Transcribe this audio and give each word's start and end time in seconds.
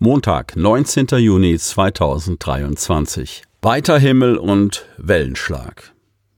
Montag, 0.00 0.56
19. 0.56 1.06
Juni 1.18 1.56
2023. 1.56 3.44
Weiter 3.62 4.00
Himmel 4.00 4.38
und 4.38 4.86
Wellenschlag. 4.98 5.93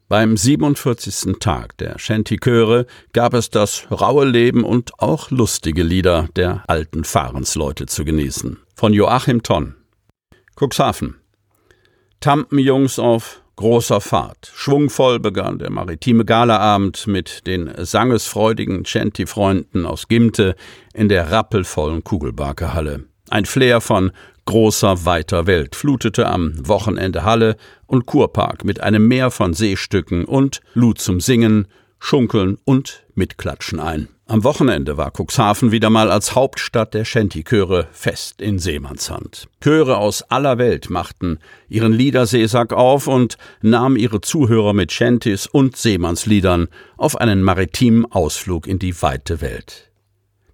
Beim 0.09 0.37
47. 0.37 1.41
Tag 1.41 1.77
der 1.79 1.99
Shanty-Chöre 1.99 2.87
gab 3.13 3.35
es 3.35 3.51
das 3.51 3.89
raue 3.91 4.25
Leben 4.25 4.63
und 4.63 5.01
auch 5.01 5.33
lustige 5.33 5.83
Lieder 5.83 6.29
der 6.37 6.63
alten 6.69 7.03
Fahrensleute 7.03 7.87
zu 7.87 8.05
genießen. 8.05 8.57
Von 8.77 8.93
Joachim 8.93 9.43
Tonn. 9.43 9.75
Cuxhaven. 10.55 11.17
Tampenjungs 12.21 13.01
auf 13.01 13.43
großer 13.57 14.01
Fahrt. 14.01 14.53
Schwungvoll 14.55 15.19
begann 15.19 15.59
der 15.59 15.73
maritime 15.73 16.25
Galaabend 16.25 17.09
mit 17.09 17.45
den 17.49 17.73
sangesfreudigen 17.77 18.85
Shanty-Freunden 18.87 19.87
aus 19.87 20.07
Gimte 20.07 20.55
in 20.95 21.09
der 21.09 21.33
rappelvollen 21.33 22.05
Kugelbarkehalle. 22.05 23.07
Ein 23.29 23.45
Flair 23.45 23.81
von 23.81 24.13
großer, 24.47 25.05
weiter 25.05 25.47
Welt 25.47 25.77
flutete 25.77 26.27
am 26.27 26.55
Wochenende 26.67 27.25
Halle 27.25 27.57
und 27.87 28.07
Kurpark 28.07 28.65
mit 28.65 28.81
einem 28.81 29.07
Meer 29.07 29.31
von 29.31 29.53
Seestücken 29.53 30.25
und 30.25 30.61
lud 30.75 30.99
zum 30.99 31.21
Singen, 31.21 31.69
Schunkeln 31.99 32.59
und 32.65 33.05
Mitklatschen 33.15 33.81
ein. 33.81 34.09
Am 34.29 34.43
Wochenende 34.43 34.97
war 34.97 35.13
Cuxhaven 35.17 35.71
wieder 35.71 35.89
mal 35.89 36.11
als 36.11 36.35
Hauptstadt 36.35 36.95
der 36.95 37.05
Shanty-Chöre 37.05 37.87
fest 37.93 38.43
in 38.43 38.59
Seemannshand. 38.59 39.47
Chöre 39.63 39.99
aus 39.99 40.23
aller 40.25 40.59
Welt 40.59 40.91
machten 40.91 41.39
ihren 41.69 41.93
Liederseesack 41.93 42.73
auf 42.73 43.07
und 43.07 43.39
nahmen 43.63 43.95
ihre 43.95 44.21
Zuhörer 44.21 44.73
mit 44.73 44.91
Shantys 44.91 45.47
und 45.47 45.77
Seemannsliedern 45.77 46.67
auf 46.97 47.17
einen 47.21 47.43
maritimen 47.43 48.05
Ausflug 48.11 48.67
in 48.67 48.81
die 48.81 49.01
weite 49.01 49.41
Welt. 49.41 49.93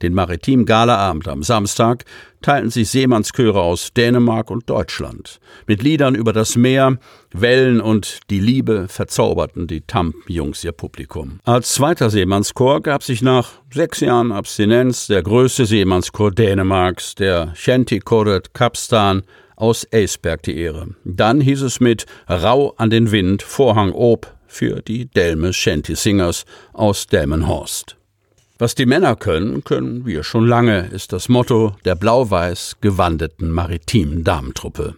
Den 0.03 0.15
Maritim 0.15 0.67
Galaabend 0.67 1.29
am 1.29 1.43
Samstag 1.43 2.05
teilten 2.43 2.71
sich 2.71 2.91
Seemannschöre 2.91 3.61
aus 3.61 3.93
Dänemark 3.95 4.51
und 4.51 4.69
Deutschland. 4.69 5.39
Mit 5.67 5.83
Liedern 5.83 6.15
über 6.17 6.33
das 6.33 6.57
Meer, 6.57 6.99
Wellen 7.33 7.81
und 7.81 8.19
die 8.29 8.41
Liebe 8.41 8.89
verzauberten 8.89 9.69
die 9.69 9.83
Tamp-Jungs 9.83 10.65
ihr 10.65 10.73
Publikum. 10.73 11.39
Als 11.45 11.75
zweiter 11.75 12.11
Seemannschor 12.11 12.83
gab 12.83 13.03
sich 13.05 13.23
nach 13.23 13.53
sechs 13.73 14.01
Jahren 14.01 14.33
Abstinenz 14.33 15.07
der 15.07 15.23
größte 15.23 15.67
Seemannschor 15.67 16.33
Dänemarks, 16.33 17.15
der 17.15 17.53
Shanty 17.55 18.01
Koret 18.01 18.53
Kapstan, 18.55 19.23
aus 19.55 19.87
Eisberg 19.93 20.43
die 20.43 20.57
Ehre. 20.59 20.89
Dann 21.05 21.41
hieß 21.41 21.63
es 21.63 21.79
mit 21.79 22.07
Rau 22.29 22.75
an 22.79 22.91
den 22.91 23.13
Wind, 23.13 23.43
Vorhang 23.43 23.93
ob 23.93 24.35
für 24.49 24.83
die 24.83 25.07
Delme 25.07 25.53
Shanty 25.53 25.95
Singers 25.95 26.45
aus 26.73 27.07
Delmenhorst. 27.07 27.97
Was 28.63 28.77
die 28.77 28.87
Männer 28.87 29.17
können, 29.17 29.65
können 29.65 30.07
wir 30.07 30.23
schon 30.23 30.47
lange, 30.47 30.87
ist 30.93 31.13
das 31.13 31.29
Motto 31.29 31.75
der 31.85 31.97
blau-weiß 31.97 32.77
gewandeten 32.81 33.51
maritimen 33.51 34.23
Damentruppe. 34.23 34.95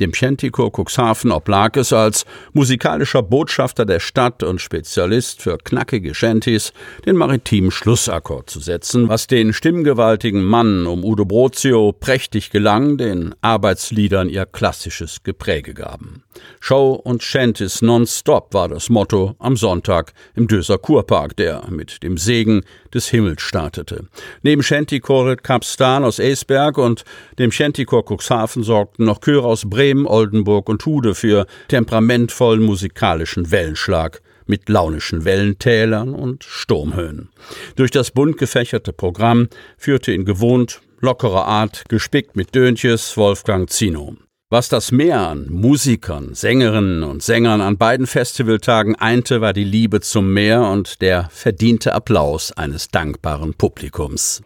Dem 0.00 0.14
Schentiko 0.14 0.70
Cuxhaven 0.70 1.32
oblag 1.32 1.76
es 1.76 1.92
als 1.92 2.24
musikalischer 2.52 3.20
Botschafter 3.20 3.84
der 3.84 3.98
Stadt 3.98 4.44
und 4.44 4.60
Spezialist 4.60 5.42
für 5.42 5.58
knackige 5.58 6.14
Shanties 6.14 6.72
den 7.04 7.16
maritimen 7.16 7.72
Schlussakkord 7.72 8.48
zu 8.48 8.60
setzen, 8.60 9.08
was 9.08 9.26
den 9.26 9.52
stimmgewaltigen 9.52 10.44
Mann 10.44 10.86
um 10.86 11.04
Udo 11.04 11.24
Brozio 11.24 11.92
prächtig 11.92 12.50
gelang, 12.50 12.96
den 12.96 13.34
Arbeitsliedern 13.40 14.28
ihr 14.28 14.46
klassisches 14.46 15.24
Gepräge 15.24 15.74
gaben. 15.74 16.22
Show 16.60 16.92
und 16.92 17.24
Shanties 17.24 17.82
nonstop 17.82 18.54
war 18.54 18.68
das 18.68 18.90
Motto 18.90 19.34
am 19.40 19.56
Sonntag 19.56 20.12
im 20.36 20.46
Döser 20.46 20.78
Kurpark, 20.78 21.34
der 21.34 21.64
mit 21.70 22.04
dem 22.04 22.18
Segen 22.18 22.62
des 22.94 23.08
Himmels 23.08 23.42
startete. 23.42 24.06
Neben 24.42 24.62
Shantychoret 24.62 25.42
Kapstan 25.42 26.04
aus 26.04 26.20
Eisberg 26.20 26.78
und 26.78 27.04
dem 27.40 27.50
Shantychor 27.50 28.04
Cuxhaven 28.04 28.62
sorgten 28.62 29.04
noch 29.04 29.20
Chöre 29.20 29.46
aus 29.46 29.68
Bremen, 29.68 29.87
Oldenburg 30.06 30.68
und 30.68 30.84
Hude 30.84 31.14
für 31.14 31.46
temperamentvollen 31.68 32.62
musikalischen 32.62 33.50
Wellenschlag 33.50 34.20
mit 34.46 34.68
launischen 34.68 35.24
Wellentälern 35.24 36.14
und 36.14 36.44
Sturmhöhen. 36.44 37.28
Durch 37.76 37.90
das 37.90 38.10
bunt 38.10 38.38
gefächerte 38.38 38.92
Programm 38.92 39.48
führte 39.76 40.12
in 40.12 40.24
gewohnt 40.24 40.80
lockerer 41.00 41.46
Art, 41.46 41.84
gespickt 41.88 42.36
mit 42.36 42.54
Döntjes, 42.54 43.16
Wolfgang 43.16 43.70
Zino. 43.70 44.16
Was 44.50 44.70
das 44.70 44.92
Meer 44.92 45.28
an 45.28 45.46
Musikern, 45.50 46.34
Sängerinnen 46.34 47.02
und 47.02 47.22
Sängern 47.22 47.60
an 47.60 47.76
beiden 47.76 48.06
Festivaltagen 48.06 48.96
einte, 48.96 49.42
war 49.42 49.52
die 49.52 49.64
Liebe 49.64 50.00
zum 50.00 50.32
Meer 50.32 50.62
und 50.62 51.02
der 51.02 51.28
verdiente 51.30 51.94
Applaus 51.94 52.52
eines 52.52 52.88
dankbaren 52.88 53.52
Publikums. 53.52 54.42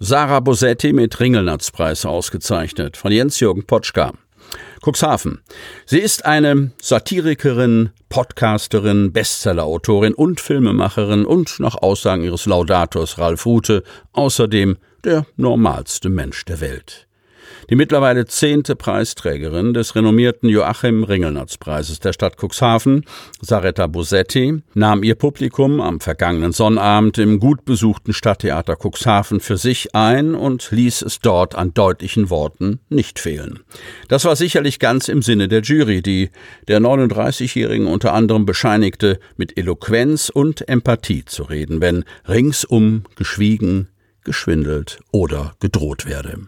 Sarah 0.00 0.40
Bosetti 0.40 0.92
mit 0.92 1.20
Ringelnatzpreis 1.20 2.04
ausgezeichnet 2.04 2.96
von 2.96 3.12
Jens-Jürgen 3.12 3.64
Potschka. 3.64 4.12
Cuxhaven. 4.86 5.40
Sie 5.84 5.98
ist 5.98 6.24
eine 6.24 6.70
Satirikerin, 6.80 7.90
Podcasterin, 8.08 9.12
Bestsellerautorin 9.12 10.14
und 10.14 10.40
Filmemacherin 10.40 11.24
und 11.26 11.58
nach 11.58 11.74
Aussagen 11.74 12.22
ihres 12.22 12.46
Laudators 12.46 13.18
Ralf 13.18 13.46
Rute 13.46 13.82
außerdem 14.12 14.76
der 15.02 15.26
normalste 15.36 16.08
Mensch 16.08 16.44
der 16.44 16.60
Welt. 16.60 17.08
Die 17.70 17.76
mittlerweile 17.76 18.26
zehnte 18.26 18.76
Preisträgerin 18.76 19.74
des 19.74 19.94
renommierten 19.94 20.48
Joachim 20.48 21.04
Ringelnatz-Preises 21.04 22.00
der 22.00 22.12
Stadt 22.12 22.36
Cuxhaven, 22.36 23.04
Saretta 23.40 23.86
Bosetti, 23.86 24.62
nahm 24.74 25.02
ihr 25.02 25.14
Publikum 25.14 25.80
am 25.80 26.00
vergangenen 26.00 26.52
Sonnabend 26.52 27.18
im 27.18 27.40
gut 27.40 27.64
besuchten 27.64 28.12
Stadttheater 28.12 28.76
Cuxhaven 28.76 29.40
für 29.40 29.56
sich 29.56 29.94
ein 29.94 30.34
und 30.34 30.70
ließ 30.70 31.02
es 31.02 31.18
dort 31.20 31.54
an 31.54 31.74
deutlichen 31.74 32.30
Worten 32.30 32.80
nicht 32.88 33.18
fehlen. 33.18 33.60
Das 34.08 34.24
war 34.24 34.36
sicherlich 34.36 34.78
ganz 34.78 35.08
im 35.08 35.22
Sinne 35.22 35.48
der 35.48 35.62
Jury, 35.62 36.02
die 36.02 36.30
der 36.68 36.80
39-Jährigen 36.80 37.86
unter 37.86 38.12
anderem 38.12 38.46
bescheinigte, 38.46 39.18
mit 39.36 39.56
Eloquenz 39.58 40.28
und 40.28 40.68
Empathie 40.68 41.24
zu 41.24 41.44
reden, 41.44 41.80
wenn 41.80 42.04
ringsum 42.28 43.04
geschwiegen, 43.16 43.88
geschwindelt 44.24 45.00
oder 45.12 45.54
gedroht 45.60 46.06
werde. 46.06 46.46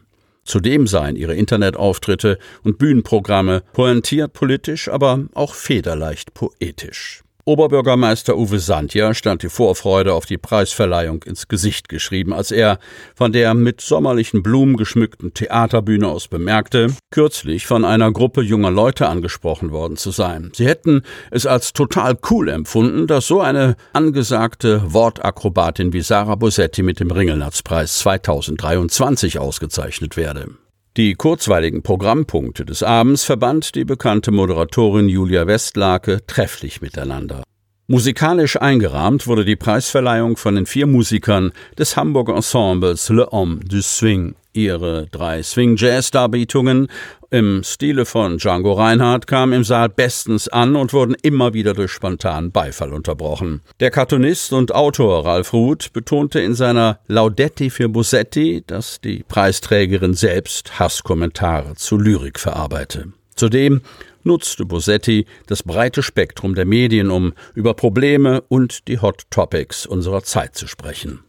Zudem 0.48 0.86
seien 0.86 1.14
ihre 1.14 1.34
Internetauftritte 1.34 2.38
und 2.64 2.78
Bühnenprogramme 2.78 3.62
pointiert 3.74 4.32
politisch, 4.32 4.88
aber 4.88 5.26
auch 5.34 5.52
federleicht 5.52 6.32
poetisch. 6.32 7.22
Oberbürgermeister 7.48 8.36
Uwe 8.36 8.58
Sandja 8.58 9.14
stand 9.14 9.42
die 9.42 9.48
Vorfreude 9.48 10.12
auf 10.12 10.26
die 10.26 10.36
Preisverleihung 10.36 11.22
ins 11.22 11.48
Gesicht 11.48 11.88
geschrieben, 11.88 12.34
als 12.34 12.50
er 12.50 12.78
von 13.14 13.32
der 13.32 13.54
mit 13.54 13.80
sommerlichen 13.80 14.42
Blumen 14.42 14.76
geschmückten 14.76 15.32
Theaterbühne 15.32 16.06
aus 16.06 16.28
bemerkte, 16.28 16.88
kürzlich 17.10 17.66
von 17.66 17.86
einer 17.86 18.12
Gruppe 18.12 18.42
junger 18.42 18.70
Leute 18.70 19.08
angesprochen 19.08 19.72
worden 19.72 19.96
zu 19.96 20.10
sein. 20.10 20.50
Sie 20.54 20.66
hätten 20.66 21.04
es 21.30 21.46
als 21.46 21.72
total 21.72 22.18
cool 22.28 22.50
empfunden, 22.50 23.06
dass 23.06 23.26
so 23.26 23.40
eine 23.40 23.76
angesagte 23.94 24.82
Wortakrobatin 24.92 25.94
wie 25.94 26.02
Sarah 26.02 26.34
Bosetti 26.34 26.82
mit 26.82 27.00
dem 27.00 27.10
Ringelnatzpreis 27.10 28.00
2023 28.00 29.38
ausgezeichnet 29.38 30.18
werde. 30.18 30.48
Die 30.96 31.14
kurzweiligen 31.14 31.82
Programmpunkte 31.82 32.64
des 32.64 32.82
Abends 32.82 33.24
verband 33.24 33.74
die 33.74 33.84
bekannte 33.84 34.30
Moderatorin 34.30 35.08
Julia 35.08 35.46
Westlake 35.46 36.26
trefflich 36.26 36.80
miteinander. 36.80 37.44
Musikalisch 37.86 38.60
eingerahmt 38.60 39.26
wurde 39.26 39.44
die 39.44 39.56
Preisverleihung 39.56 40.36
von 40.36 40.56
den 40.56 40.66
vier 40.66 40.86
Musikern 40.86 41.52
des 41.78 41.96
Hamburger 41.96 42.34
Ensembles 42.34 43.08
Le 43.08 43.28
Homme 43.30 43.60
du 43.60 43.80
Swing. 43.80 44.34
Ihre 44.52 45.06
drei 45.10 45.42
Swing-Jazz-Darbietungen 45.42 46.88
im 47.30 47.62
Stile 47.62 48.06
von 48.06 48.38
Django 48.38 48.72
Reinhardt 48.72 49.26
kamen 49.26 49.52
im 49.52 49.64
Saal 49.64 49.88
bestens 49.90 50.48
an 50.48 50.76
und 50.76 50.92
wurden 50.92 51.14
immer 51.22 51.52
wieder 51.52 51.74
durch 51.74 51.92
spontanen 51.92 52.50
Beifall 52.50 52.92
unterbrochen. 52.92 53.60
Der 53.80 53.90
Cartoonist 53.90 54.52
und 54.52 54.74
Autor 54.74 55.26
Ralf 55.26 55.52
Ruth 55.52 55.92
betonte 55.92 56.40
in 56.40 56.54
seiner 56.54 57.00
Laudetti 57.06 57.70
für 57.70 57.88
Bossetti, 57.88 58.64
dass 58.66 59.00
die 59.00 59.24
Preisträgerin 59.28 60.14
selbst 60.14 60.78
Hasskommentare 60.78 61.74
zu 61.74 61.98
Lyrik 61.98 62.40
verarbeite. 62.40 63.12
Zudem 63.34 63.82
nutzte 64.24 64.64
Bosetti 64.64 65.26
das 65.46 65.62
breite 65.62 66.02
Spektrum 66.02 66.54
der 66.54 66.64
Medien, 66.64 67.10
um 67.10 67.34
über 67.54 67.74
Probleme 67.74 68.42
und 68.48 68.88
die 68.88 69.00
Hot 69.00 69.24
Topics 69.30 69.86
unserer 69.86 70.22
Zeit 70.22 70.56
zu 70.56 70.66
sprechen. 70.66 71.20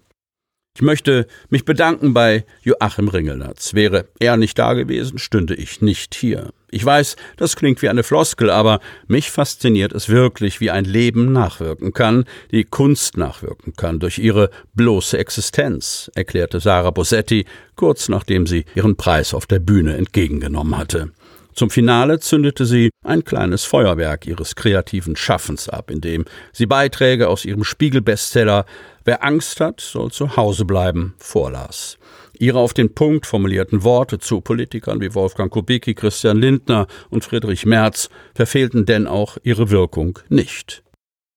Ich 0.79 0.85
möchte 0.85 1.27
mich 1.49 1.65
bedanken 1.65 2.13
bei 2.13 2.45
Joachim 2.61 3.09
Ringelnatz. 3.09 3.73
Wäre 3.73 4.05
er 4.17 4.37
nicht 4.37 4.57
da 4.57 4.71
gewesen, 4.75 5.17
stünde 5.17 5.53
ich 5.53 5.81
nicht 5.81 6.15
hier. 6.15 6.53
Ich 6.71 6.85
weiß, 6.85 7.17
das 7.35 7.57
klingt 7.57 7.81
wie 7.81 7.89
eine 7.89 8.01
Floskel, 8.01 8.49
aber 8.49 8.79
mich 9.05 9.29
fasziniert 9.29 9.91
es 9.91 10.07
wirklich, 10.07 10.61
wie 10.61 10.71
ein 10.71 10.85
Leben 10.85 11.33
nachwirken 11.33 11.91
kann, 11.91 12.23
die 12.51 12.63
Kunst 12.63 13.17
nachwirken 13.17 13.73
kann, 13.75 13.99
durch 13.99 14.19
ihre 14.19 14.51
bloße 14.73 15.17
Existenz, 15.17 16.09
erklärte 16.15 16.61
Sarah 16.61 16.91
Bossetti, 16.91 17.43
kurz 17.75 18.07
nachdem 18.07 18.47
sie 18.47 18.63
ihren 18.73 18.95
Preis 18.95 19.33
auf 19.33 19.47
der 19.47 19.59
Bühne 19.59 19.97
entgegengenommen 19.97 20.77
hatte. 20.77 21.11
Zum 21.59 21.69
Finale 21.69 22.21
zündete 22.21 22.65
sie 22.65 22.89
ein 23.03 23.25
kleines 23.25 23.65
Feuerwerk 23.65 24.25
ihres 24.25 24.55
kreativen 24.55 25.17
Schaffens 25.17 25.67
ab, 25.67 25.91
indem 25.91 26.23
sie 26.53 26.67
Beiträge 26.67 27.27
aus 27.27 27.43
ihrem 27.43 27.65
Spiegel-Bestseller 27.65 28.65
Wer 29.03 29.25
Angst 29.25 29.59
hat, 29.59 29.81
soll 29.81 30.09
zu 30.09 30.37
Hause 30.37 30.63
bleiben 30.63 31.15
vorlas. 31.17 31.97
Ihre 32.37 32.59
auf 32.59 32.73
den 32.73 32.95
Punkt 32.95 33.25
formulierten 33.25 33.83
Worte 33.83 34.19
zu 34.19 34.39
Politikern 34.39 35.01
wie 35.01 35.13
Wolfgang 35.13 35.51
Kubicki, 35.51 35.95
Christian 35.95 36.37
Lindner 36.37 36.87
und 37.09 37.25
Friedrich 37.25 37.65
Merz 37.65 38.09
verfehlten 38.33 38.85
denn 38.85 39.05
auch 39.05 39.37
ihre 39.43 39.69
Wirkung 39.69 40.17
nicht. 40.29 40.81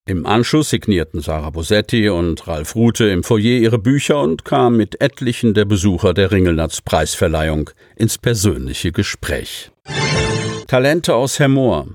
Im 0.06 0.24
Anschluss 0.24 0.70
signierten 0.70 1.20
Sarah 1.20 1.50
Bosetti 1.50 2.08
und 2.08 2.46
Ralf 2.46 2.76
Rute 2.76 3.08
im 3.08 3.24
Foyer 3.24 3.58
ihre 3.58 3.80
Bücher 3.80 4.20
und 4.20 4.44
kamen 4.44 4.76
mit 4.76 5.00
etlichen 5.00 5.52
der 5.52 5.64
Besucher 5.64 6.14
der 6.14 6.30
Ringelnatz 6.30 6.80
Preisverleihung 6.80 7.70
ins 7.96 8.18
persönliche 8.18 8.92
Gespräch. 8.92 9.71
Talente 10.72 11.14
aus 11.14 11.38
Hermoor. 11.38 11.86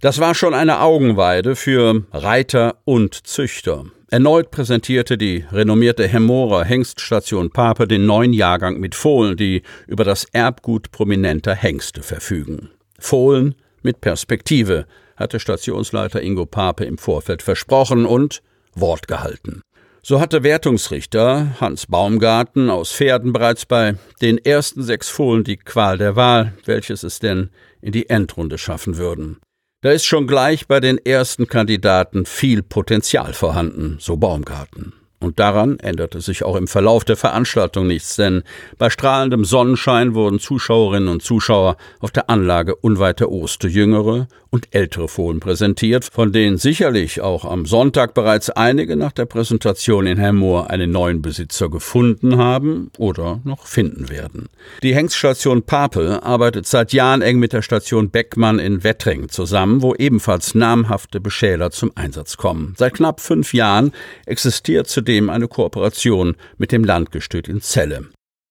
Das 0.00 0.18
war 0.18 0.34
schon 0.34 0.54
eine 0.54 0.80
Augenweide 0.80 1.54
für 1.54 2.04
Reiter 2.10 2.78
und 2.84 3.14
Züchter. 3.28 3.84
Erneut 4.10 4.50
präsentierte 4.50 5.16
die 5.16 5.44
renommierte 5.52 6.08
Hermorer 6.08 6.64
Hengststation 6.64 7.50
Pape 7.50 7.86
den 7.86 8.04
neuen 8.04 8.32
Jahrgang 8.32 8.80
mit 8.80 8.96
Fohlen, 8.96 9.36
die 9.36 9.62
über 9.86 10.02
das 10.02 10.24
Erbgut 10.32 10.90
prominenter 10.90 11.54
Hengste 11.54 12.02
verfügen. 12.02 12.70
Fohlen 12.98 13.54
mit 13.82 14.00
Perspektive, 14.00 14.86
hatte 15.14 15.38
Stationsleiter 15.38 16.20
Ingo 16.22 16.44
Pape 16.44 16.84
im 16.84 16.98
Vorfeld 16.98 17.40
versprochen 17.40 18.04
und 18.04 18.42
Wort 18.74 19.06
gehalten. 19.06 19.62
So 20.04 20.20
hatte 20.20 20.42
Wertungsrichter 20.42 21.60
Hans 21.60 21.86
Baumgarten 21.86 22.70
aus 22.70 22.90
Pferden 22.90 23.32
bereits 23.32 23.66
bei 23.66 23.94
den 24.20 24.36
ersten 24.36 24.82
sechs 24.82 25.08
Fohlen 25.08 25.44
die 25.44 25.56
Qual 25.56 25.96
der 25.96 26.16
Wahl, 26.16 26.54
welches 26.64 27.04
es 27.04 27.20
denn 27.20 27.50
in 27.80 27.92
die 27.92 28.10
Endrunde 28.10 28.58
schaffen 28.58 28.96
würden. 28.96 29.38
Da 29.80 29.92
ist 29.92 30.04
schon 30.04 30.26
gleich 30.26 30.66
bei 30.66 30.80
den 30.80 30.98
ersten 30.98 31.46
Kandidaten 31.46 32.26
viel 32.26 32.64
Potenzial 32.64 33.32
vorhanden, 33.32 33.98
so 34.00 34.16
Baumgarten. 34.16 34.92
Und 35.22 35.38
daran 35.38 35.78
änderte 35.78 36.20
sich 36.20 36.42
auch 36.42 36.56
im 36.56 36.66
Verlauf 36.66 37.04
der 37.04 37.16
Veranstaltung 37.16 37.86
nichts, 37.86 38.16
denn 38.16 38.42
bei 38.76 38.90
strahlendem 38.90 39.44
Sonnenschein 39.44 40.14
wurden 40.14 40.40
Zuschauerinnen 40.40 41.08
und 41.08 41.22
Zuschauer 41.22 41.76
auf 42.00 42.10
der 42.10 42.28
Anlage 42.28 42.74
unweit 42.74 43.20
der 43.20 43.30
Oste 43.30 43.68
jüngere 43.68 44.26
und 44.52 44.68
ältere 44.72 45.08
Fohlen 45.08 45.40
präsentiert, 45.40 46.04
von 46.04 46.30
denen 46.30 46.58
sicherlich 46.58 47.22
auch 47.22 47.46
am 47.46 47.64
Sonntag 47.64 48.12
bereits 48.12 48.50
einige 48.50 48.96
nach 48.96 49.12
der 49.12 49.24
Präsentation 49.24 50.06
in 50.06 50.18
Hermoor 50.18 50.68
einen 50.68 50.90
neuen 50.90 51.22
Besitzer 51.22 51.70
gefunden 51.70 52.36
haben 52.36 52.90
oder 52.98 53.40
noch 53.44 53.66
finden 53.66 54.10
werden. 54.10 54.50
Die 54.82 54.94
Hengststation 54.94 55.62
Pape 55.62 56.22
arbeitet 56.22 56.66
seit 56.66 56.92
Jahren 56.92 57.22
eng 57.22 57.38
mit 57.38 57.54
der 57.54 57.62
Station 57.62 58.10
Beckmann 58.10 58.58
in 58.58 58.84
Wettring 58.84 59.30
zusammen, 59.30 59.80
wo 59.80 59.94
ebenfalls 59.94 60.54
namhafte 60.54 61.20
Beschäler 61.20 61.70
zum 61.70 61.92
Einsatz 61.94 62.36
kommen. 62.36 62.74
Seit 62.76 62.94
knapp 62.94 63.20
fünf 63.20 63.54
Jahren 63.54 63.92
existiert 64.26 64.86
zudem 64.86 65.11
zudem 65.12 65.28
eine 65.28 65.46
Kooperation 65.46 66.36
mit 66.56 66.72
dem 66.72 66.84
Landgestüt 66.84 67.46
in 67.46 67.60
Celle. 67.60 68.06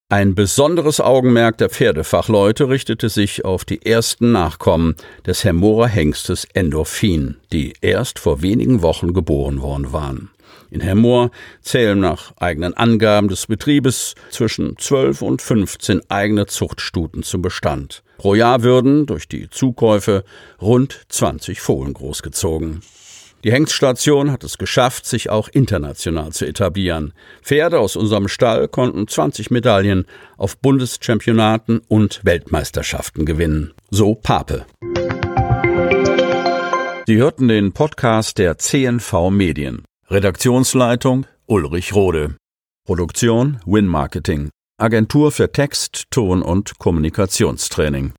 Ein 0.08 0.36
besonderes 0.36 1.00
Augenmerk 1.00 1.58
der 1.58 1.70
Pferdefachleute 1.70 2.68
richtete 2.68 3.08
sich 3.08 3.44
auf 3.44 3.64
die 3.64 3.84
ersten 3.84 4.30
Nachkommen 4.30 4.94
des 5.26 5.42
Hermorer 5.42 5.88
Hengstes 5.88 6.46
Endorphin, 6.54 7.34
die 7.52 7.72
erst 7.80 8.20
vor 8.20 8.42
wenigen 8.42 8.80
Wochen 8.80 9.12
geboren 9.12 9.60
worden 9.60 9.92
waren. 9.92 10.30
In 10.70 10.80
Hermoor 10.80 11.32
zählen 11.62 11.98
nach 11.98 12.32
eigenen 12.36 12.74
Angaben 12.74 13.26
des 13.26 13.48
Betriebes 13.48 14.14
zwischen 14.30 14.78
12 14.78 15.20
und 15.20 15.42
15 15.42 16.08
eigene 16.10 16.46
Zuchtstuten 16.46 17.24
zum 17.24 17.42
Bestand. 17.42 18.04
Pro 18.18 18.36
Jahr 18.36 18.62
würden 18.62 19.06
durch 19.06 19.26
die 19.26 19.50
Zukäufe 19.50 20.22
rund 20.60 21.06
20 21.08 21.60
Fohlen 21.60 21.92
großgezogen. 21.92 22.82
Die 23.44 23.50
Hengststation 23.50 24.30
hat 24.30 24.44
es 24.44 24.56
geschafft, 24.56 25.04
sich 25.04 25.28
auch 25.28 25.48
international 25.48 26.32
zu 26.32 26.46
etablieren. 26.46 27.12
Pferde 27.42 27.80
aus 27.80 27.96
unserem 27.96 28.28
Stall 28.28 28.68
konnten 28.68 29.08
20 29.08 29.50
Medaillen 29.50 30.06
auf 30.36 30.56
Bundeschampionaten 30.58 31.80
und 31.88 32.20
Weltmeisterschaften 32.24 33.26
gewinnen. 33.26 33.74
So 33.90 34.14
Pape. 34.14 34.64
Sie 37.06 37.16
hörten 37.16 37.48
den 37.48 37.72
Podcast 37.72 38.38
der 38.38 38.58
CNV 38.58 39.30
Medien. 39.30 39.82
Redaktionsleitung 40.08 41.26
Ulrich 41.46 41.94
Rode. 41.94 42.36
Produktion 42.86 43.60
Win 43.66 43.86
Marketing. 43.88 44.50
Agentur 44.78 45.32
für 45.32 45.50
Text, 45.50 46.04
Ton 46.10 46.42
und 46.42 46.78
Kommunikationstraining. 46.78 48.12